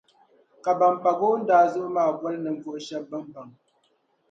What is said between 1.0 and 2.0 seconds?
pa goondaa zuɣu